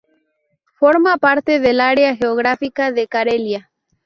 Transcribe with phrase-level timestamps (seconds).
[0.79, 3.69] Forma parte del área geográfica de Carelia.